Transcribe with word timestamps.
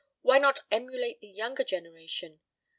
Why 0.23 0.39
not 0.39 0.61
emulate 0.71 1.19
the 1.19 1.27
younger 1.27 1.63
generation? 1.63 2.39